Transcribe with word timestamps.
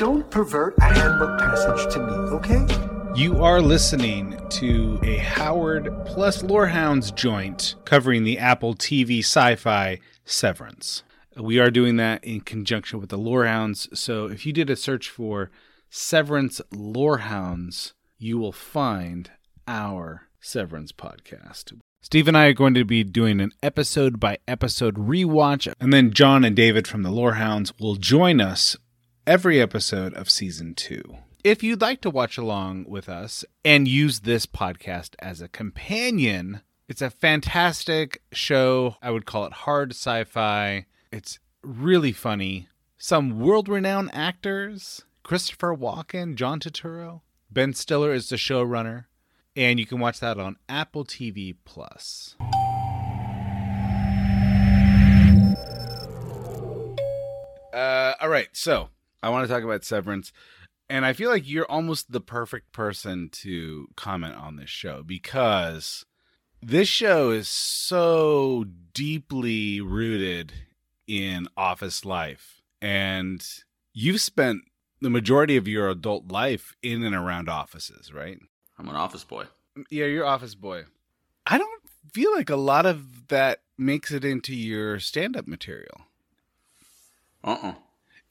Don't 0.00 0.30
pervert 0.30 0.78
a 0.78 0.84
handbook 0.84 1.38
passage 1.38 1.92
to 1.92 2.00
me, 2.00 2.12
okay? 2.38 2.66
You 3.14 3.44
are 3.44 3.60
listening 3.60 4.40
to 4.48 4.98
a 5.02 5.18
Howard 5.18 5.92
plus 6.06 6.42
Lorehounds 6.42 7.10
joint 7.10 7.74
covering 7.84 8.24
the 8.24 8.38
Apple 8.38 8.74
TV 8.74 9.18
sci 9.18 9.56
fi 9.56 10.00
Severance. 10.24 11.02
We 11.36 11.58
are 11.58 11.70
doing 11.70 11.96
that 11.96 12.24
in 12.24 12.40
conjunction 12.40 12.98
with 12.98 13.10
the 13.10 13.18
Lorehounds. 13.18 13.90
So 13.92 14.24
if 14.24 14.46
you 14.46 14.54
did 14.54 14.70
a 14.70 14.76
search 14.76 15.10
for 15.10 15.50
Severance 15.90 16.62
Lorehounds, 16.72 17.92
you 18.16 18.38
will 18.38 18.52
find 18.52 19.30
our 19.68 20.29
Severance 20.40 20.92
podcast. 20.92 21.78
Steve 22.02 22.28
and 22.28 22.36
I 22.36 22.46
are 22.46 22.54
going 22.54 22.74
to 22.74 22.84
be 22.84 23.04
doing 23.04 23.40
an 23.40 23.52
episode 23.62 24.18
by 24.18 24.38
episode 24.48 24.96
rewatch, 24.96 25.72
and 25.78 25.92
then 25.92 26.12
John 26.12 26.44
and 26.44 26.56
David 26.56 26.88
from 26.88 27.02
the 27.02 27.10
Lorehounds 27.10 27.72
will 27.78 27.96
join 27.96 28.40
us 28.40 28.76
every 29.26 29.60
episode 29.60 30.14
of 30.14 30.30
season 30.30 30.74
two. 30.74 31.02
If 31.44 31.62
you'd 31.62 31.80
like 31.80 32.00
to 32.02 32.10
watch 32.10 32.38
along 32.38 32.86
with 32.88 33.08
us 33.08 33.44
and 33.64 33.86
use 33.86 34.20
this 34.20 34.46
podcast 34.46 35.14
as 35.18 35.40
a 35.40 35.48
companion, 35.48 36.62
it's 36.88 37.02
a 37.02 37.10
fantastic 37.10 38.22
show. 38.32 38.96
I 39.02 39.10
would 39.10 39.26
call 39.26 39.44
it 39.44 39.52
hard 39.52 39.92
sci 39.92 40.24
fi. 40.24 40.86
It's 41.12 41.38
really 41.62 42.12
funny. 42.12 42.68
Some 42.98 43.38
world 43.38 43.68
renowned 43.68 44.10
actors 44.12 45.04
Christopher 45.22 45.76
Walken, 45.76 46.34
John 46.34 46.60
Turturro, 46.60 47.20
Ben 47.50 47.74
Stiller 47.74 48.12
is 48.12 48.28
the 48.28 48.36
showrunner, 48.36 49.04
and 49.56 49.80
you 49.80 49.86
can 49.86 49.98
watch 49.98 50.20
that 50.20 50.38
on 50.38 50.56
Apple 50.68 51.04
TV 51.04 51.54
Plus. 51.64 52.36
Uh, 57.72 58.14
all 58.20 58.28
right, 58.28 58.48
so 58.52 58.88
I 59.22 59.30
want 59.30 59.46
to 59.46 59.52
talk 59.52 59.62
about 59.62 59.84
Severance, 59.84 60.32
and 60.88 61.04
I 61.04 61.12
feel 61.12 61.30
like 61.30 61.48
you're 61.48 61.70
almost 61.70 62.10
the 62.10 62.20
perfect 62.20 62.72
person 62.72 63.28
to 63.32 63.88
comment 63.96 64.34
on 64.34 64.56
this 64.56 64.70
show 64.70 65.02
because 65.04 66.04
this 66.60 66.88
show 66.88 67.30
is 67.30 67.48
so 67.48 68.66
deeply 68.92 69.80
rooted 69.80 70.52
in 71.06 71.48
office 71.56 72.04
life, 72.04 72.60
and 72.82 73.46
you've 73.92 74.20
spent 74.20 74.62
the 75.00 75.10
majority 75.10 75.56
of 75.56 75.66
your 75.66 75.88
adult 75.88 76.30
life 76.30 76.74
in 76.82 77.02
and 77.02 77.14
around 77.14 77.48
offices, 77.48 78.12
right? 78.12 78.38
I'm 78.80 78.88
an 78.88 78.96
office 78.96 79.24
boy. 79.24 79.44
Yeah, 79.90 80.06
you're 80.06 80.24
office 80.24 80.54
boy. 80.54 80.84
I 81.46 81.58
don't 81.58 81.82
feel 82.12 82.32
like 82.32 82.48
a 82.48 82.56
lot 82.56 82.86
of 82.86 83.28
that 83.28 83.60
makes 83.76 84.10
it 84.10 84.24
into 84.24 84.56
your 84.56 84.98
stand-up 84.98 85.46
material. 85.46 86.06
Uh-uh. 87.44 87.74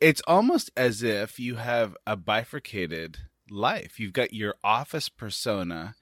It's 0.02 0.23
almost 0.25 0.72
as 0.75 1.03
if 1.03 1.39
you 1.39 1.58
have 1.58 1.95
a 2.08 2.16
bifurcated 2.16 3.19
life. 3.47 4.00
You've 4.00 4.14
got 4.14 4.33
your 4.33 4.56
office 4.64 5.08
persona 5.08 5.94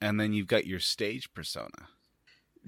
and 0.00 0.18
then 0.18 0.32
you've 0.32 0.48
got 0.48 0.66
your 0.66 0.80
stage 0.80 1.32
persona. 1.32 1.88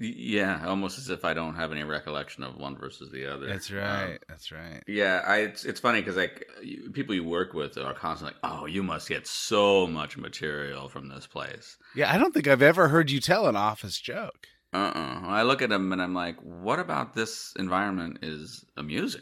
Yeah, 0.03 0.65
almost 0.65 0.97
as 0.97 1.09
if 1.09 1.23
I 1.23 1.35
don't 1.35 1.53
have 1.53 1.71
any 1.71 1.83
recollection 1.83 2.43
of 2.43 2.57
one 2.57 2.75
versus 2.75 3.11
the 3.11 3.31
other. 3.31 3.45
That's 3.45 3.69
right. 3.69 4.13
Um, 4.13 4.17
that's 4.27 4.51
right. 4.51 4.81
Yeah, 4.87 5.21
I, 5.27 5.37
it's 5.41 5.63
it's 5.63 5.79
funny 5.79 6.01
because 6.01 6.15
like 6.15 6.49
you, 6.63 6.89
people 6.91 7.13
you 7.13 7.23
work 7.23 7.53
with 7.53 7.77
are 7.77 7.93
constantly 7.93 8.35
like, 8.41 8.51
"Oh, 8.51 8.65
you 8.65 8.81
must 8.81 9.07
get 9.07 9.27
so 9.27 9.85
much 9.85 10.17
material 10.17 10.89
from 10.89 11.07
this 11.07 11.27
place." 11.27 11.77
Yeah, 11.95 12.11
I 12.11 12.17
don't 12.17 12.33
think 12.33 12.47
I've 12.47 12.63
ever 12.63 12.87
heard 12.87 13.11
you 13.11 13.19
tell 13.19 13.45
an 13.47 13.55
office 13.55 13.99
joke. 13.99 14.47
Uh 14.73 14.91
uh 14.95 15.21
I 15.23 15.43
look 15.43 15.61
at 15.61 15.69
them 15.69 15.93
and 15.93 16.01
I'm 16.01 16.15
like, 16.15 16.37
"What 16.41 16.79
about 16.79 17.13
this 17.13 17.53
environment 17.59 18.19
is 18.23 18.65
amusing?" 18.77 19.21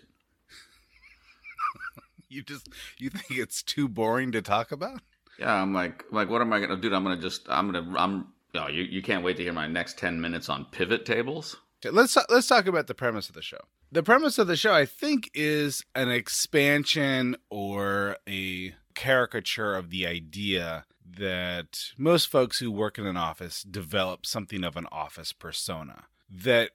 you 2.30 2.42
just 2.42 2.70
you 2.98 3.09
think 3.09 3.37
it's 3.37 3.61
too 3.61 3.89
boring 3.89 4.32
to 4.32 4.42
talk 4.42 4.71
about? 4.71 5.02
Yeah, 5.37 5.53
I'm 5.53 5.73
like, 5.73 6.05
like, 6.11 6.30
what 6.30 6.42
am 6.42 6.53
I 6.53 6.61
gonna 6.61 6.77
do? 6.77 6.93
I'm 6.93 7.03
gonna 7.03 7.21
just, 7.21 7.49
I'm 7.49 7.71
gonna, 7.71 7.98
I'm 7.98 8.27
Oh, 8.55 8.67
you, 8.67 8.83
you 8.83 9.02
can't 9.02 9.23
wait 9.23 9.37
to 9.37 9.43
hear 9.43 9.54
my 9.54 9.67
next 9.67 9.98
10 9.98 10.20
minutes 10.20 10.49
on 10.49 10.65
pivot 10.65 11.05
tables? 11.05 11.58
Okay, 11.86 11.95
let's 11.95 12.17
let's 12.30 12.48
talk 12.48 12.67
about 12.67 12.87
the 12.87 12.93
premise 12.93 13.30
of 13.30 13.36
the 13.36 13.42
show. 13.42 13.61
The 13.92 14.04
premise 14.04 14.37
of 14.37 14.48
the 14.48 14.58
show, 14.58 14.73
I 14.73 14.86
think, 14.86 15.32
is 15.33 15.86
an 15.95 16.11
expansion 16.11 17.38
or 17.49 18.17
a 18.27 18.73
caricature 18.95 19.76
of 19.76 19.89
the 19.89 20.05
idea 20.05 20.86
that 21.05 21.80
most 21.98 22.27
folks 22.27 22.59
who 22.59 22.71
work 22.71 22.98
in 22.98 23.05
an 23.05 23.17
office 23.17 23.64
develop 23.64 24.26
something 24.26 24.64
of 24.64 24.76
an 24.76 24.88
office 24.92 25.32
persona 25.32 26.04
that 26.30 26.71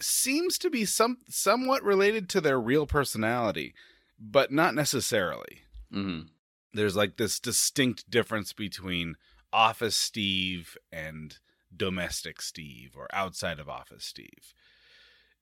seems 0.00 0.58
to 0.58 0.70
be 0.70 0.84
some 0.84 1.18
somewhat 1.28 1.82
related 1.82 2.28
to 2.30 2.40
their 2.40 2.60
real 2.60 2.86
personality, 2.86 3.74
but 4.18 4.50
not 4.50 4.74
necessarily. 4.74 5.62
Mm-hmm. 5.92 6.28
There's 6.72 6.96
like 6.96 7.16
this 7.16 7.38
distinct 7.38 8.10
difference 8.10 8.52
between 8.52 9.16
office 9.56 9.96
Steve 9.96 10.76
and 10.92 11.38
domestic 11.74 12.42
Steve 12.42 12.92
or 12.94 13.08
outside 13.12 13.58
of 13.58 13.70
office 13.70 14.04
Steve. 14.04 14.52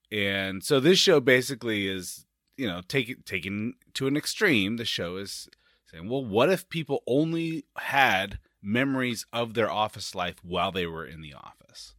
And 0.09 0.63
so 0.63 0.79
this 0.79 0.97
show 0.97 1.19
basically 1.19 1.87
is, 1.87 2.25
you 2.55 2.65
know, 2.65 2.81
taken 2.87 3.23
taken 3.25 3.73
to 3.93 4.07
an 4.07 4.15
extreme. 4.15 4.77
The 4.77 4.85
show 4.85 5.17
is 5.17 5.49
saying, 5.91 6.09
well, 6.09 6.23
what 6.23 6.49
if 6.49 6.69
people 6.69 7.03
only 7.05 7.65
had 7.77 8.39
memories 8.61 9.25
of 9.33 9.53
their 9.53 9.69
office 9.69 10.15
life 10.15 10.37
while 10.43 10.71
they 10.71 10.85
were 10.85 11.05
in 11.05 11.21
the 11.21 11.33
office? 11.33 11.93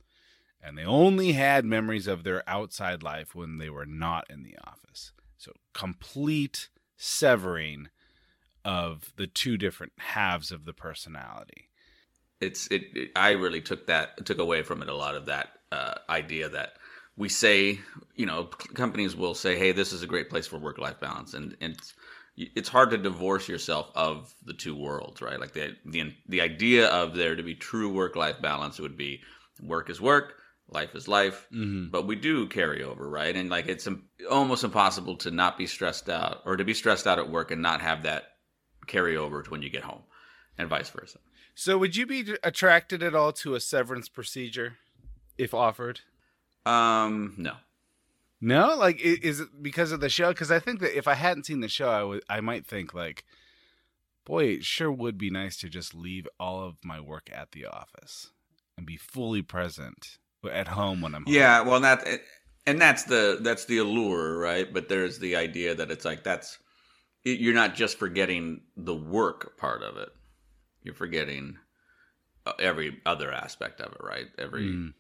And 0.63 0.79
they 0.79 0.85
only 0.85 1.33
had 1.33 1.65
memories 1.67 2.07
of 2.07 2.25
their 2.25 2.43
outside 2.49 3.03
life 3.03 3.35
when 3.35 3.59
they 3.59 3.69
were 3.69 3.87
not 3.87 4.25
in 4.31 4.43
the 4.43 4.57
office. 4.67 5.13
So 5.37 5.53
complete 5.75 6.71
severing 6.97 7.89
of 8.65 9.13
the 9.17 9.27
two 9.27 9.59
different 9.59 9.93
halves 9.99 10.51
of 10.51 10.65
the 10.65 10.73
personality 10.73 11.69
it's 12.41 12.67
it, 12.69 12.85
it, 12.95 13.11
I 13.17 13.31
really 13.31 13.61
took 13.61 13.87
that 13.87 14.25
took 14.27 14.39
away 14.39 14.63
from 14.63 14.83
it 14.83 14.89
a 14.89 14.97
lot 14.97 15.15
of 15.15 15.27
that 15.27 15.49
uh, 15.73 15.95
idea 16.09 16.49
that 16.49 16.75
we 17.17 17.29
say 17.29 17.81
you 18.15 18.27
know 18.27 18.45
companies 18.75 19.17
will 19.17 19.35
say 19.35 19.59
hey 19.59 19.73
this 19.73 19.93
is 19.93 20.03
a 20.03 20.07
great 20.07 20.31
place 20.31 20.47
for 20.47 20.59
work 20.59 20.79
life 20.79 21.01
balance 21.01 21.35
and 21.35 21.57
and 21.61 21.75
it's, 21.75 21.95
it's 22.37 22.69
hard 22.69 22.91
to 22.91 22.99
divorce 22.99 23.49
yourself 23.49 23.91
of 23.95 24.35
the 24.45 24.53
two 24.53 24.77
worlds 24.77 25.23
right? 25.23 25.41
Like 25.41 25.53
the 25.53 25.77
the 25.85 26.15
the 26.29 26.41
idea 26.41 26.89
of 26.89 27.15
there 27.15 27.37
to 27.37 27.43
be 27.43 27.55
true 27.55 27.93
work 27.93 28.17
life 28.17 28.41
balance 28.43 28.79
would 28.79 28.97
be 28.97 29.23
work 29.63 29.89
is 29.89 30.01
work 30.01 30.35
life 30.69 30.95
is 30.97 31.07
life 31.07 31.47
mm-hmm. 31.53 31.91
but 31.91 32.07
we 32.07 32.17
do 32.17 32.47
carry 32.49 32.83
over 32.83 33.09
right? 33.09 33.35
And 33.35 33.49
like 33.49 33.67
it's 33.67 33.89
almost 34.31 34.65
impossible 34.65 35.17
to 35.19 35.31
not 35.31 35.57
be 35.57 35.67
stressed 35.67 36.11
out 36.11 36.43
or 36.45 36.57
to 36.57 36.65
be 36.65 36.75
stressed 36.75 37.07
out 37.07 37.19
at 37.19 37.31
work 37.31 37.51
and 37.51 37.63
not 37.63 37.81
have 37.81 38.03
that 38.03 38.25
carry 38.87 39.17
over 39.17 39.43
to 39.43 39.51
when 39.51 39.63
you 39.63 39.71
get 39.71 39.83
home 39.83 40.03
and 40.59 40.69
vice 40.69 40.91
versa 40.91 41.19
so, 41.59 41.79
would 41.79 41.97
you 41.97 42.05
be 42.05 42.35
attracted 42.43 43.03
at 43.03 43.15
all 43.15 43.33
to 43.33 43.55
a 43.55 43.61
severance 43.61 44.11
procedure 44.11 44.77
if 45.39 45.55
offered? 45.55 46.01
Um, 46.67 47.33
no. 47.39 47.55
No, 48.43 48.77
like 48.77 49.01
is 49.01 49.41
it 49.41 49.49
because 49.63 49.91
of 49.91 50.01
the 50.01 50.11
show? 50.11 50.29
Because 50.29 50.51
I 50.51 50.59
think 50.59 50.81
that 50.81 50.97
if 50.97 51.09
I 51.09 51.15
hadn't 51.15 51.47
seen 51.47 51.61
the 51.61 51.69
show, 51.69 51.89
I 51.89 52.03
would 52.03 52.23
I 52.29 52.43
might 52.43 52.67
think 52.67 52.93
like, 52.93 53.25
boy, 54.27 54.45
it 54.45 54.65
sure 54.65 54.93
would 54.93 55.17
be 55.17 55.31
nice 55.31 55.57
to 55.59 55.71
just 55.71 55.95
leave 55.95 56.29
all 56.39 56.63
of 56.63 56.85
my 56.85 57.01
work 57.01 57.31
at 57.33 57.53
the 57.53 57.65
office 57.65 58.31
and 58.77 58.87
be 58.87 58.99
fully 58.99 59.41
present 59.41 60.19
at 60.53 60.69
home 60.69 61.01
when 61.01 61.15
I'm 61.15 61.25
home. 61.25 61.33
Yeah, 61.33 61.63
well, 61.63 61.81
that 61.81 62.07
and 62.67 62.79
that's 62.79 63.05
the 63.05 63.39
that's 63.41 63.65
the 63.65 63.79
allure, 63.79 64.39
right? 64.39 64.71
But 64.71 64.91
there's 64.91 65.19
the 65.19 65.37
idea 65.37 65.75
that 65.75 65.91
it's 65.91 66.05
like 66.05 66.23
that's 66.23 66.59
you're 67.25 67.55
not 67.55 67.75
just 67.75 67.99
forgetting 67.99 68.61
the 68.77 68.95
work 68.95 69.57
part 69.57 69.83
of 69.83 69.97
it 69.97 70.11
you're 70.87 70.95
forgetting 70.95 71.59
uh, 72.47 72.53
every 72.59 72.99
other 73.05 73.33
aspect 73.33 73.81
of 73.81 73.93
it, 73.93 74.01
right? 74.01 74.27
Every 74.39 74.65
mm. 74.65 74.95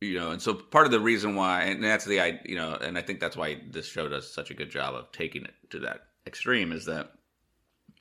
you 0.00 0.18
know, 0.18 0.32
and 0.32 0.42
so 0.42 0.52
part 0.54 0.86
of 0.86 0.92
the 0.92 1.00
reason 1.00 1.34
why, 1.34 1.62
and 1.62 1.82
that's 1.82 2.04
the 2.04 2.20
I, 2.20 2.40
you 2.44 2.56
know, 2.56 2.74
and 2.74 2.98
I 2.98 3.02
think 3.02 3.20
that's 3.20 3.36
why 3.36 3.60
this 3.70 3.86
show 3.86 4.08
does 4.08 4.32
such 4.32 4.50
a 4.50 4.54
good 4.54 4.70
job 4.70 4.94
of 4.94 5.10
taking 5.12 5.44
it 5.44 5.54
to 5.70 5.78
that 5.80 6.08
extreme 6.26 6.72
is 6.72 6.84
that 6.86 7.12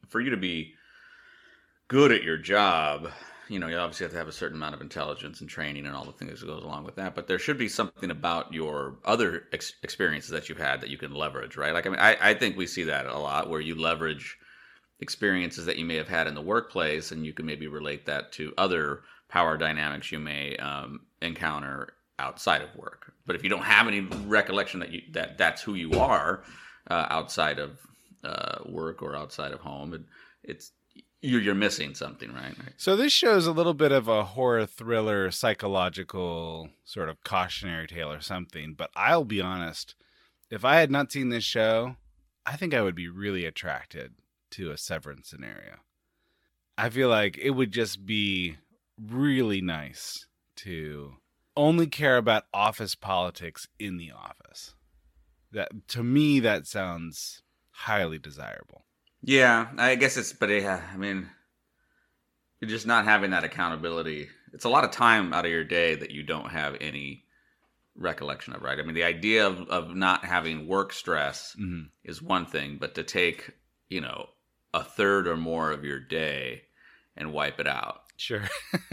for 0.07 0.19
you 0.19 0.31
to 0.31 0.37
be 0.37 0.73
good 1.87 2.11
at 2.11 2.23
your 2.23 2.37
job, 2.37 3.09
you 3.49 3.59
know, 3.59 3.67
you 3.67 3.77
obviously 3.77 4.03
have 4.03 4.11
to 4.11 4.17
have 4.17 4.27
a 4.27 4.33
certain 4.33 4.57
amount 4.57 4.75
of 4.75 4.81
intelligence 4.81 5.41
and 5.41 5.49
training 5.49 5.85
and 5.85 5.95
all 5.95 6.05
the 6.05 6.11
things 6.11 6.41
that 6.41 6.47
goes 6.47 6.63
along 6.63 6.83
with 6.83 6.95
that. 6.95 7.15
But 7.15 7.27
there 7.27 7.39
should 7.39 7.57
be 7.57 7.69
something 7.69 8.11
about 8.11 8.53
your 8.53 8.97
other 9.05 9.43
ex- 9.53 9.73
experiences 9.83 10.31
that 10.31 10.49
you've 10.49 10.57
had 10.57 10.81
that 10.81 10.89
you 10.89 10.97
can 10.97 11.13
leverage, 11.13 11.55
right? 11.55 11.73
Like, 11.73 11.85
I 11.85 11.89
mean, 11.89 11.99
I, 11.99 12.17
I 12.19 12.33
think 12.33 12.57
we 12.57 12.67
see 12.67 12.83
that 12.83 13.05
a 13.05 13.17
lot 13.17 13.49
where 13.49 13.61
you 13.61 13.75
leverage 13.75 14.37
experiences 14.99 15.65
that 15.65 15.77
you 15.77 15.85
may 15.85 15.95
have 15.95 16.07
had 16.07 16.27
in 16.27 16.35
the 16.35 16.41
workplace, 16.41 17.11
and 17.11 17.25
you 17.25 17.33
can 17.33 17.45
maybe 17.45 17.67
relate 17.67 18.05
that 18.05 18.31
to 18.33 18.53
other 18.57 19.01
power 19.29 19.57
dynamics 19.57 20.11
you 20.11 20.19
may 20.19 20.55
um, 20.57 21.01
encounter 21.21 21.93
outside 22.19 22.61
of 22.61 22.75
work. 22.75 23.13
But 23.25 23.35
if 23.35 23.43
you 23.43 23.49
don't 23.49 23.63
have 23.63 23.87
any 23.87 24.01
recollection 24.01 24.79
that 24.79 24.91
you 24.91 25.01
that 25.11 25.37
that's 25.37 25.61
who 25.61 25.75
you 25.75 25.93
are 25.93 26.43
uh, 26.89 27.07
outside 27.09 27.59
of 27.59 27.79
uh, 28.23 28.59
work 28.65 29.01
or 29.01 29.15
outside 29.15 29.51
of 29.51 29.59
home, 29.59 29.93
it, 29.93 30.01
it's 30.43 30.71
you're 31.21 31.41
you're 31.41 31.55
missing 31.55 31.93
something, 31.93 32.33
right? 32.33 32.55
So 32.77 32.95
this 32.95 33.13
shows 33.13 33.47
a 33.47 33.51
little 33.51 33.73
bit 33.73 33.91
of 33.91 34.07
a 34.07 34.23
horror 34.23 34.65
thriller, 34.65 35.29
psychological 35.31 36.69
sort 36.85 37.09
of 37.09 37.23
cautionary 37.23 37.87
tale 37.87 38.11
or 38.11 38.21
something. 38.21 38.73
But 38.73 38.91
I'll 38.95 39.25
be 39.25 39.41
honest, 39.41 39.95
if 40.49 40.63
I 40.63 40.77
had 40.79 40.89
not 40.89 41.11
seen 41.11 41.29
this 41.29 41.43
show, 41.43 41.97
I 42.45 42.55
think 42.55 42.73
I 42.73 42.81
would 42.81 42.95
be 42.95 43.09
really 43.09 43.45
attracted 43.45 44.13
to 44.51 44.71
a 44.71 44.77
Severance 44.77 45.29
scenario. 45.29 45.77
I 46.77 46.89
feel 46.89 47.09
like 47.09 47.37
it 47.37 47.51
would 47.51 47.71
just 47.71 48.05
be 48.05 48.57
really 49.01 49.61
nice 49.61 50.27
to 50.57 51.15
only 51.55 51.87
care 51.87 52.17
about 52.17 52.45
office 52.53 52.95
politics 52.95 53.67
in 53.79 53.97
the 53.97 54.11
office. 54.11 54.75
That 55.51 55.87
to 55.89 56.03
me 56.03 56.39
that 56.41 56.67
sounds 56.67 57.41
highly 57.71 58.19
desirable. 58.19 58.85
Yeah, 59.21 59.69
I 59.77 59.95
guess 59.95 60.17
it's, 60.17 60.33
but 60.33 60.49
yeah, 60.49 60.81
I 60.93 60.97
mean, 60.97 61.29
you're 62.59 62.69
just 62.69 62.87
not 62.87 63.05
having 63.05 63.31
that 63.31 63.43
accountability. 63.43 64.29
It's 64.53 64.65
a 64.65 64.69
lot 64.69 64.83
of 64.83 64.91
time 64.91 65.33
out 65.33 65.45
of 65.45 65.51
your 65.51 65.63
day 65.63 65.95
that 65.95 66.11
you 66.11 66.23
don't 66.23 66.49
have 66.51 66.77
any 66.79 67.23
recollection 67.95 68.53
of, 68.53 68.61
right? 68.61 68.79
I 68.79 68.83
mean, 68.83 68.95
the 68.95 69.03
idea 69.03 69.47
of, 69.47 69.67
of 69.69 69.95
not 69.95 70.23
having 70.25 70.67
work 70.67 70.93
stress 70.93 71.55
Mhm. 71.59 71.89
is 72.03 72.21
one 72.21 72.45
thing, 72.45 72.77
but 72.79 72.95
to 72.95 73.03
take, 73.03 73.51
you 73.89 74.01
know, 74.01 74.29
a 74.77 74.83
third 74.83 75.27
or 75.27 75.35
more 75.37 75.71
of 75.71 75.83
your 75.83 75.99
day 75.99 76.63
and 77.15 77.33
wipe 77.33 77.59
it 77.59 77.67
out. 77.67 78.01
Sure. 78.17 78.43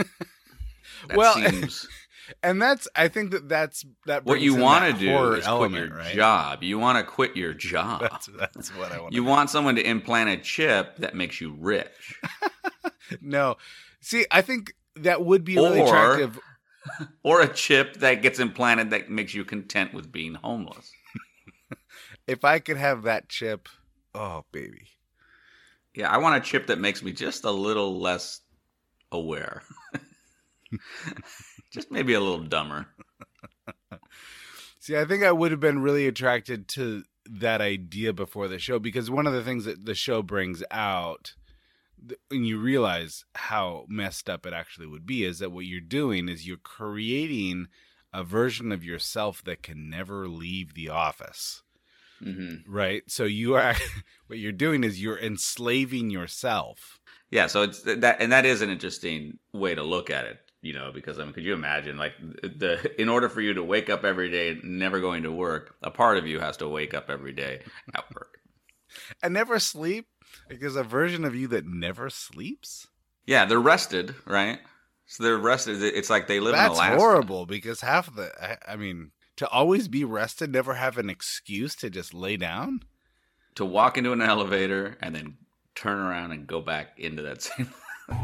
That 1.08 1.16
Well, 1.18 1.34
seems 1.34 1.86
and 2.42 2.60
that's 2.62 2.88
I 2.96 3.08
think 3.08 3.32
that 3.32 3.48
that's 3.48 3.84
that 4.06 4.24
what 4.24 4.40
you 4.40 4.54
want 4.54 4.84
to 4.94 4.98
do 4.98 5.32
is 5.32 5.46
element, 5.46 5.90
quit 5.90 5.90
your 5.90 5.98
right? 5.98 6.14
job. 6.14 6.62
You 6.62 6.78
want 6.78 6.98
to 6.98 7.04
quit 7.04 7.36
your 7.36 7.52
job. 7.72 8.00
That's 8.02 8.26
that's 8.38 8.74
what 8.76 8.90
I 8.92 9.00
want. 9.00 9.12
you 9.12 9.22
want 9.24 9.50
someone 9.50 9.74
to 9.76 9.82
implant 9.86 10.30
a 10.30 10.36
chip 10.38 10.96
that 10.98 11.14
makes 11.14 11.40
you 11.40 11.54
rich. 11.58 12.18
no. 13.20 13.56
See, 14.00 14.24
I 14.30 14.40
think 14.40 14.72
that 14.96 15.24
would 15.24 15.44
be 15.44 15.56
really 15.56 15.80
Or- 15.80 15.86
attractive. 15.86 16.38
or 17.22 17.40
a 17.42 17.48
chip 17.52 17.96
that 17.98 18.22
gets 18.22 18.38
implanted 18.38 18.90
that 18.90 19.10
makes 19.10 19.34
you 19.34 19.44
content 19.44 19.92
with 19.94 20.10
being 20.12 20.34
homeless. 20.34 20.90
If 22.26 22.44
I 22.44 22.58
could 22.60 22.76
have 22.78 23.02
that 23.02 23.28
chip, 23.28 23.68
oh 24.14 24.44
baby. 24.52 24.86
Yeah, 25.94 26.10
I 26.10 26.18
want 26.18 26.36
a 26.36 26.46
chip 26.46 26.66
that 26.66 26.80
makes 26.80 27.02
me 27.02 27.12
just 27.12 27.44
a 27.44 27.50
little 27.50 28.00
less 28.00 28.40
aware. 29.12 29.62
just 31.70 31.90
maybe 31.90 32.14
a 32.14 32.20
little 32.20 32.42
dumber. 32.42 32.86
See, 34.80 34.96
I 34.96 35.04
think 35.04 35.22
I 35.22 35.32
would 35.32 35.50
have 35.50 35.60
been 35.60 35.80
really 35.80 36.06
attracted 36.06 36.68
to 36.68 37.04
that 37.26 37.60
idea 37.60 38.12
before 38.12 38.48
the 38.48 38.58
show 38.58 38.78
because 38.78 39.10
one 39.10 39.26
of 39.26 39.32
the 39.32 39.42
things 39.42 39.64
that 39.64 39.86
the 39.86 39.94
show 39.94 40.22
brings 40.22 40.62
out 40.70 41.34
when 42.28 42.44
you 42.44 42.58
realize 42.58 43.24
how 43.34 43.86
messed 43.88 44.28
up 44.28 44.44
it 44.44 44.52
actually 44.52 44.86
would 44.86 45.06
be 45.06 45.24
is 45.24 45.38
that 45.38 45.52
what 45.52 45.64
you're 45.64 45.80
doing 45.80 46.28
is 46.28 46.46
you're 46.46 46.56
creating 46.56 47.68
a 48.12 48.22
version 48.22 48.72
of 48.72 48.84
yourself 48.84 49.42
that 49.44 49.62
can 49.62 49.88
never 49.88 50.28
leave 50.28 50.74
the 50.74 50.88
office. 50.88 51.62
Hmm 52.22 52.54
Right? 52.66 53.02
So 53.08 53.24
you 53.24 53.54
are 53.54 53.74
what 54.26 54.38
you're 54.38 54.52
doing 54.52 54.84
is 54.84 55.02
you're 55.02 55.18
enslaving 55.18 56.10
yourself. 56.10 56.98
Yeah, 57.30 57.46
so 57.48 57.62
it's 57.62 57.82
that, 57.82 58.20
and 58.20 58.30
that 58.32 58.46
is 58.46 58.62
an 58.62 58.70
interesting 58.70 59.38
way 59.52 59.74
to 59.74 59.82
look 59.82 60.10
at 60.10 60.24
it. 60.24 60.38
You 60.62 60.72
know, 60.72 60.92
because 60.94 61.18
I 61.18 61.24
mean, 61.24 61.34
could 61.34 61.44
you 61.44 61.52
imagine, 61.52 61.98
like, 61.98 62.14
the 62.42 62.90
in 62.98 63.10
order 63.10 63.28
for 63.28 63.42
you 63.42 63.52
to 63.54 63.62
wake 63.62 63.90
up 63.90 64.02
every 64.04 64.30
day, 64.30 64.58
never 64.62 64.98
going 65.00 65.24
to 65.24 65.32
work, 65.32 65.74
a 65.82 65.90
part 65.90 66.16
of 66.16 66.26
you 66.26 66.40
has 66.40 66.56
to 66.58 66.68
wake 66.68 66.94
up 66.94 67.10
every 67.10 67.32
day 67.32 67.60
at 67.94 68.04
work. 68.14 68.38
And 69.22 69.34
never 69.34 69.58
sleep? 69.58 70.06
Like 70.48 70.60
there's 70.60 70.76
a 70.76 70.84
version 70.84 71.24
of 71.24 71.34
you 71.34 71.48
that 71.48 71.66
never 71.66 72.10
sleeps? 72.10 72.86
Yeah, 73.26 73.44
they're 73.44 73.58
rested, 73.58 74.14
right? 74.24 74.60
So 75.06 75.22
they're 75.24 75.36
rested. 75.36 75.82
It's 75.82 76.10
like 76.10 76.26
they 76.28 76.40
live 76.40 76.54
in 76.54 76.60
That's 76.60 76.78
Alaska. 76.78 76.96
horrible 77.00 77.46
because 77.46 77.80
half 77.80 78.08
of 78.08 78.14
the 78.14 78.30
I, 78.42 78.72
I 78.72 78.76
mean, 78.76 79.10
to 79.36 79.48
always 79.48 79.88
be 79.88 80.04
rested, 80.04 80.52
never 80.52 80.74
have 80.74 80.98
an 80.98 81.10
excuse 81.10 81.74
to 81.76 81.90
just 81.90 82.14
lay 82.14 82.36
down? 82.36 82.80
to 83.54 83.64
walk 83.64 83.96
into 83.96 84.12
an 84.12 84.20
elevator 84.20 84.96
and 85.00 85.14
then 85.14 85.36
turn 85.74 85.98
around 85.98 86.32
and 86.32 86.46
go 86.46 86.60
back 86.60 86.98
into 86.98 87.22
that 87.22 87.42
same. 87.42 87.72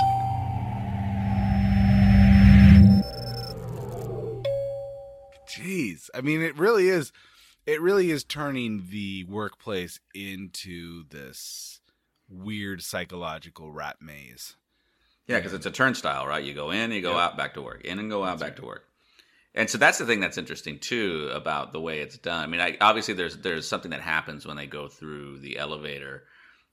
Jeez. 5.48 6.08
I 6.14 6.20
mean, 6.20 6.42
it 6.42 6.56
really 6.56 6.88
is 6.88 7.12
it 7.66 7.80
really 7.80 8.10
is 8.10 8.24
turning 8.24 8.86
the 8.90 9.24
workplace 9.24 10.00
into 10.14 11.04
this 11.08 11.80
weird 12.28 12.82
psychological 12.82 13.70
rat 13.72 13.96
maze. 14.00 14.56
yeah, 15.26 15.36
because 15.38 15.52
it's 15.52 15.66
a 15.66 15.70
turnstile, 15.70 16.26
right? 16.26 16.42
You 16.44 16.54
go 16.54 16.70
in, 16.70 16.92
you 16.92 17.02
go 17.02 17.16
out, 17.16 17.36
back 17.36 17.54
to 17.54 17.62
work, 17.62 17.82
in 17.84 17.98
and 17.98 18.10
go 18.10 18.24
out, 18.24 18.38
back 18.40 18.56
to 18.56 18.64
work. 18.64 18.86
And 19.54 19.68
so 19.68 19.78
that's 19.78 19.98
the 19.98 20.06
thing 20.06 20.20
that's 20.20 20.38
interesting 20.38 20.78
too 20.78 21.30
about 21.34 21.72
the 21.72 21.80
way 21.80 22.00
it's 22.00 22.16
done. 22.18 22.44
I 22.44 22.46
mean, 22.46 22.60
I, 22.60 22.76
obviously 22.80 23.14
there's 23.14 23.36
there's 23.38 23.66
something 23.66 23.90
that 23.90 24.00
happens 24.00 24.46
when 24.46 24.56
they 24.56 24.66
go 24.66 24.88
through 24.88 25.40
the 25.40 25.58
elevator 25.58 26.24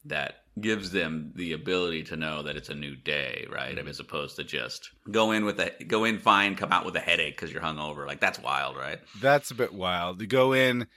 that 0.05 0.35
gives 0.61 0.91
them 0.91 1.33
the 1.35 1.53
ability 1.53 2.03
to 2.03 2.15
know 2.15 2.43
that 2.43 2.55
it's 2.55 2.69
a 2.69 2.75
new 2.75 2.95
day, 2.95 3.45
right? 3.51 3.75
Mm-hmm. 3.75 3.87
As 3.87 3.99
opposed 3.99 4.35
to 4.37 4.43
just 4.43 4.89
go 5.11 5.31
in 5.31 5.43
with 5.43 5.59
a 5.59 5.71
go 5.87 6.03
in 6.05 6.19
fine, 6.19 6.55
come 6.55 6.71
out 6.71 6.85
with 6.85 6.95
a 6.95 6.99
headache 6.99 7.35
because 7.35 7.51
you're 7.51 7.61
hungover. 7.63 8.05
Like 8.05 8.19
that's 8.19 8.39
wild, 8.39 8.77
right? 8.77 8.99
That's 9.21 9.49
a 9.51 9.55
bit 9.55 9.73
wild. 9.73 10.19
To 10.19 10.27
go 10.27 10.53
in 10.53 10.87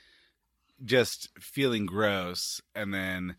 just 0.85 1.29
feeling 1.41 1.87
gross 1.87 2.61
and 2.75 2.93
then 2.93 3.37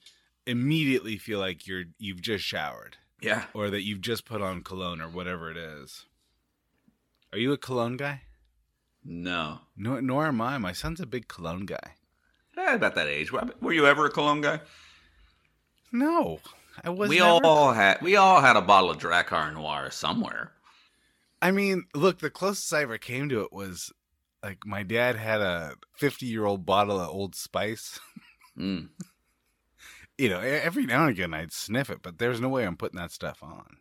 immediately 0.48 1.18
feel 1.18 1.40
like 1.40 1.68
you're 1.68 1.86
you've 2.00 2.22
just 2.22 2.44
showered 2.44 2.98
Yeah. 3.22 3.46
or 3.54 3.70
that 3.70 3.84
you've 3.84 4.02
just 4.02 4.26
put 4.26 4.42
on 4.42 4.64
cologne 4.64 5.00
or 5.00 5.10
whatever 5.10 5.52
it 5.52 5.58
is. 5.58 6.06
Are 7.32 7.38
you 7.40 7.52
a 7.54 7.58
cologne 7.58 7.98
guy? 7.98 8.22
No. 9.04 9.60
No, 9.76 10.00
nor 10.00 10.28
am 10.28 10.42
I. 10.42 10.58
My 10.58 10.74
son's 10.74 11.00
a 11.00 11.06
big 11.06 11.28
cologne 11.28 11.66
guy. 11.66 11.96
Eh, 12.58 12.76
about 12.76 12.96
that 12.96 13.08
age. 13.08 13.32
Were 13.32 13.74
you 13.74 13.88
ever 13.88 14.06
a 14.06 14.10
cologne 14.12 14.42
guy? 14.42 14.60
No, 15.92 16.40
I 16.84 16.90
was. 16.90 17.10
we 17.10 17.20
never- 17.20 17.46
all 17.46 17.74
had 17.74 18.02
we 18.02 18.16
all 18.16 18.42
had 18.42 18.56
a 18.56 18.62
bottle 18.62 18.92
of 18.92 18.98
Drakkar 18.98 19.54
Noir 19.54 19.90
somewhere. 19.92 20.54
I 21.42 21.52
mean, 21.52 21.86
look, 21.96 22.20
the 22.20 22.30
closest 22.30 22.72
I 22.74 22.84
ever 22.84 22.98
came 22.98 23.28
to 23.30 23.42
it 23.42 23.52
was 23.52 23.92
like 24.44 24.66
my 24.66 24.84
dad 24.84 25.16
had 25.16 25.42
a 25.42 25.74
fifty-year-old 25.98 26.66
bottle 26.66 27.00
of 27.00 27.10
Old 27.10 27.36
Spice. 27.36 28.00
Mm. 28.58 28.90
You 30.18 30.30
know, 30.30 30.40
every 30.40 30.86
now 30.86 31.02
and 31.02 31.10
again 31.10 31.34
I'd 31.34 31.52
sniff 31.52 31.90
it, 31.90 32.04
but 32.04 32.20
there's 32.20 32.40
no 32.40 32.50
way 32.50 32.64
I'm 32.64 32.78
putting 32.78 33.00
that 33.00 33.12
stuff 33.12 33.42
on. 33.42 33.78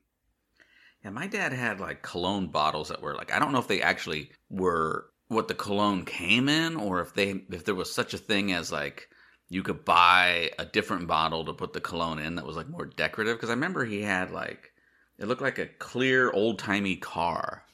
Yeah, 1.04 1.10
my 1.10 1.26
dad 1.26 1.52
had 1.52 1.78
like 1.78 2.00
cologne 2.02 2.46
bottles 2.48 2.88
that 2.88 3.02
were 3.02 3.14
like 3.14 3.32
I 3.32 3.38
don't 3.38 3.52
know 3.52 3.58
if 3.58 3.68
they 3.68 3.82
actually 3.82 4.30
were 4.48 5.10
what 5.28 5.46
the 5.48 5.54
cologne 5.54 6.04
came 6.06 6.48
in 6.48 6.76
or 6.76 7.00
if 7.02 7.12
they 7.14 7.44
if 7.50 7.64
there 7.66 7.74
was 7.74 7.92
such 7.92 8.14
a 8.14 8.18
thing 8.18 8.52
as 8.52 8.72
like 8.72 9.08
you 9.50 9.62
could 9.62 9.84
buy 9.84 10.50
a 10.58 10.64
different 10.64 11.06
bottle 11.06 11.44
to 11.44 11.52
put 11.52 11.72
the 11.74 11.80
cologne 11.80 12.18
in 12.18 12.36
that 12.36 12.46
was 12.46 12.56
like 12.56 12.68
more 12.68 12.86
decorative. 12.86 13.36
Because 13.36 13.50
I 13.50 13.54
remember 13.54 13.84
he 13.84 14.02
had 14.02 14.30
like 14.30 14.72
it 15.18 15.26
looked 15.26 15.42
like 15.42 15.58
a 15.58 15.66
clear 15.66 16.30
old-timey 16.30 16.96
car. 16.96 17.64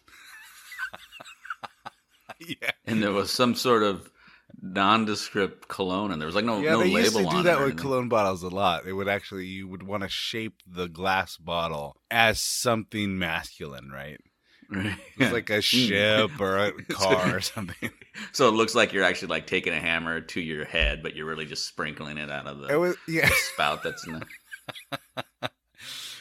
Yeah, 2.40 2.70
and 2.86 3.02
there 3.02 3.12
was 3.12 3.30
some 3.30 3.54
sort 3.54 3.82
of 3.82 4.10
nondescript 4.72 5.68
cologne 5.68 6.12
and 6.12 6.20
there 6.20 6.26
was 6.26 6.34
like 6.34 6.44
no 6.44 6.60
yeah. 6.60 6.72
no 6.72 6.78
they 6.80 6.84
label 6.86 7.00
used 7.00 7.16
to 7.16 7.26
on 7.26 7.36
do 7.36 7.42
that 7.44 7.60
with 7.60 7.76
cologne 7.76 8.08
bottles 8.08 8.42
a 8.42 8.48
lot. 8.48 8.84
They 8.84 8.92
would 8.92 9.08
actually, 9.08 9.46
you 9.46 9.68
would 9.68 9.82
want 9.82 10.02
to 10.02 10.08
shape 10.08 10.62
the 10.66 10.88
glass 10.88 11.36
bottle 11.36 11.96
as 12.10 12.40
something 12.40 13.18
masculine, 13.18 13.90
right? 13.90 14.18
Right. 14.68 14.96
It's 15.16 15.32
like 15.32 15.48
a 15.48 15.58
hmm. 15.58 15.60
ship 15.60 16.40
or 16.40 16.58
a 16.58 16.72
car 16.88 17.36
or 17.36 17.40
something. 17.40 17.88
So 18.32 18.48
it 18.48 18.50
looks 18.50 18.74
like 18.74 18.92
you're 18.92 19.04
actually 19.04 19.28
like 19.28 19.46
taking 19.46 19.72
a 19.72 19.78
hammer 19.78 20.20
to 20.20 20.40
your 20.40 20.64
head, 20.64 21.04
but 21.04 21.14
you're 21.14 21.26
really 21.26 21.46
just 21.46 21.68
sprinkling 21.68 22.18
it 22.18 22.32
out 22.32 22.48
of 22.48 22.58
the 22.58 22.76
was 22.76 22.96
yeah. 23.06 23.30
spout 23.54 23.84
that's 23.84 24.04
in 24.08 24.24
the. 24.90 25.50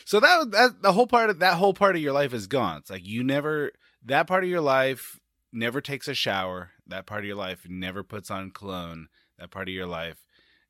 So 0.05 0.19
that 0.19 0.51
that 0.51 0.81
the 0.83 0.93
whole 0.93 1.07
part 1.07 1.31
of 1.31 1.39
that 1.39 1.55
whole 1.55 1.73
part 1.73 1.95
of 1.95 2.03
your 2.03 2.13
life 2.13 2.35
is 2.35 2.45
gone. 2.45 2.77
It's 2.77 2.91
like 2.91 3.03
you 3.03 3.23
never 3.23 3.71
that 4.05 4.27
part 4.27 4.43
of 4.43 4.49
your 4.49 4.61
life 4.61 5.19
never 5.55 5.81
takes 5.81 6.07
a 6.07 6.13
shower. 6.13 6.71
That 6.85 7.05
part 7.05 7.21
of 7.21 7.25
your 7.25 7.35
life 7.35 7.65
never 7.67 8.03
puts 8.03 8.29
on 8.29 8.51
cologne. 8.51 9.07
That 9.39 9.51
part 9.51 9.67
of 9.67 9.73
your 9.73 9.87
life 9.87 10.17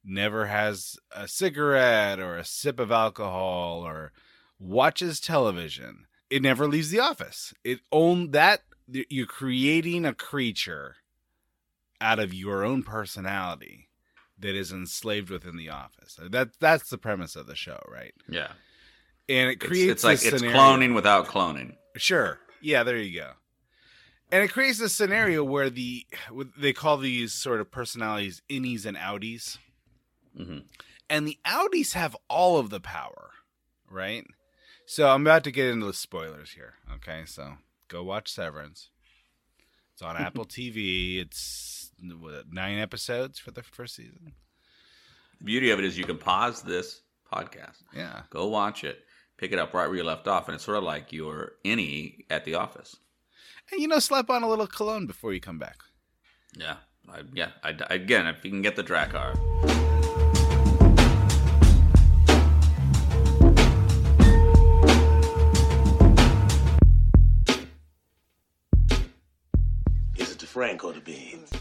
never 0.04 0.46
has 0.46 0.98
a 1.12 1.27
cigarette 1.27 2.20
or 2.20 2.38
a 2.38 2.46
sip 2.46 2.80
of 2.80 2.92
alcohol 2.92 3.82
or 3.86 4.12
watches 4.60 5.20
television. 5.20 6.06
It 6.30 6.42
never 6.42 6.68
leaves 6.68 6.92
the 6.92 7.00
office. 7.00 7.54
It 7.63 7.80
own 7.92 8.32
that 8.32 8.62
you're 8.88 9.25
creating 9.25 10.06
a 10.06 10.13
creature 10.13 10.98
out 12.00 12.20
of 12.20 12.34
your 12.34 12.63
own 12.63 12.84
personality 12.84 13.89
that 14.38 14.56
is 14.56 14.72
enslaved 14.72 15.30
within 15.30 15.58
the 15.58 15.70
office. 15.70 16.20
That 16.22 16.60
that's 16.60 16.89
the 16.89 16.98
premise 16.98 17.36
of 17.36 17.48
the 17.48 17.56
show, 17.56 17.82
right? 17.88 18.13
Yeah, 18.27 18.51
and 19.30 19.50
it 19.50 19.60
creates 19.60 19.92
it's 19.92 20.04
like 20.04 20.20
this 20.20 20.34
it's 20.34 20.44
cloning 20.44 20.94
without 20.94 21.27
cloning. 21.27 21.75
Sure, 21.96 22.39
yeah, 22.62 22.84
there 22.84 22.98
you 22.98 23.20
go. 23.20 23.32
And 24.32 24.44
it 24.44 24.51
creates 24.51 24.79
a 24.82 24.89
scenario 24.89 25.44
where 25.44 25.70
the 25.70 26.05
they 26.58 26.74
call 26.74 26.98
these 26.98 27.32
sort 27.34 27.62
of 27.62 27.72
personalities 27.72 28.41
innies 28.50 28.86
and 28.86 28.98
outies, 28.98 29.58
hmm 30.36 30.60
and 31.08 31.27
the 31.27 31.38
outies 31.46 31.94
have 31.94 32.17
all 32.27 32.58
of 32.58 32.72
the 32.72 32.79
power, 32.79 33.29
right? 33.89 34.25
So 34.88 35.08
I'm 35.08 35.22
about 35.22 35.44
to 35.44 35.51
get 35.51 35.67
into 35.67 35.86
the 35.86 35.94
spoilers 35.94 36.51
here. 36.51 36.74
Okay, 36.96 37.24
so 37.27 37.53
go 37.88 38.03
watch 38.03 38.32
Severance. 38.32 38.89
It's 39.94 40.01
on 40.01 40.17
Apple 40.20 40.46
TV. 40.46 41.20
It's 41.22 41.91
what, 42.20 42.51
nine 42.51 42.79
episodes 42.79 43.38
for 43.38 43.51
the 43.51 43.62
first 43.62 43.96
season. 43.96 44.34
The 45.38 45.44
beauty 45.46 45.70
of 45.70 45.77
it 45.79 45.86
is 45.86 45.96
you 45.98 46.03
can 46.05 46.17
pause 46.17 46.63
this 46.63 47.01
podcast, 47.32 47.84
Yeah. 47.96 48.22
go 48.32 48.48
watch 48.48 48.84
it, 48.84 49.03
pick 49.38 49.51
it 49.51 49.60
up 49.60 49.74
right 49.75 49.88
where 49.88 49.98
you 49.98 50.03
left 50.03 50.27
off, 50.27 50.48
and 50.48 50.55
it's 50.55 50.63
sort 50.63 50.77
of 50.77 50.84
like 50.84 51.13
you're 51.13 51.53
innie 51.63 52.25
at 52.32 52.46
the 52.46 52.55
office. 52.55 52.96
And 53.72 53.81
you 53.81 53.88
know, 53.88 54.00
slap 54.00 54.29
on 54.29 54.43
a 54.43 54.48
little 54.48 54.67
cologne 54.67 55.07
before 55.07 55.34
you 55.34 55.39
come 55.39 55.57
back. 55.57 55.77
Yeah, 56.55 56.77
I, 57.10 57.22
yeah. 57.34 57.50
I, 57.63 57.75
again, 57.89 58.27
if 58.27 58.45
you 58.45 58.51
can 58.51 58.62
get 58.62 58.75
the 58.75 58.84
Drakkar. 58.84 59.36
Is 70.17 70.31
it 70.31 70.39
the 70.39 70.45
Frank 70.45 70.84
or 70.84 70.93
the 70.93 71.01
beans? 71.01 71.55